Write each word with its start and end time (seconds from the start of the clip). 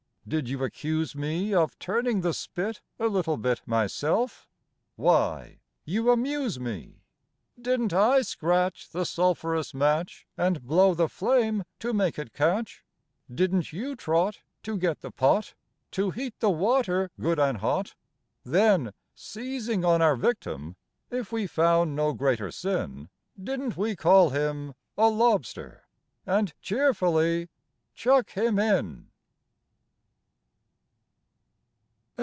Did 0.27 0.47
you 0.47 0.63
accuse 0.63 1.13
me 1.13 1.53
Of 1.53 1.77
turning 1.77 2.21
the 2.21 2.33
spit 2.33 2.79
a 2.99 3.07
little 3.07 3.35
bit 3.37 3.59
myself? 3.65 4.47
Why, 4.95 5.59
you 5.83 6.09
amuse 6.09 6.57
me! 6.59 7.01
Didn't 7.59 7.91
I 7.91 8.21
scratch 8.21 8.87
the 8.91 9.03
sulphurous 9.03 9.73
match 9.73 10.27
And 10.37 10.61
blow 10.63 10.93
the 10.93 11.09
flame 11.09 11.65
to 11.79 11.91
make 11.91 12.17
it 12.17 12.33
catch? 12.33 12.85
Didn't 13.33 13.73
you 13.73 13.93
trot 13.95 14.39
to 14.63 14.77
get 14.77 15.01
the 15.01 15.11
pot 15.11 15.53
To 15.93 16.11
heat 16.11 16.39
the 16.39 16.51
water 16.51 17.09
good 17.19 17.39
and 17.39 17.57
hot? 17.57 17.95
Then, 18.45 18.93
seizing 19.15 19.83
on 19.83 20.01
our 20.01 20.15
victim, 20.15 20.77
if 21.09 21.33
we 21.33 21.45
found 21.45 21.93
no 21.93 22.13
greater 22.13 22.51
sin, 22.51 23.09
Didn't 23.43 23.75
we 23.75 23.97
call 23.97 24.29
him 24.29 24.75
"a 24.97 25.09
lobster," 25.09 25.87
and 26.25 26.53
cheerfully 26.61 27.49
chuck 27.95 28.29
him 28.29 28.59
in? 28.59 29.07